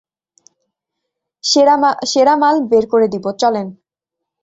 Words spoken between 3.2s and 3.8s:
চলেন।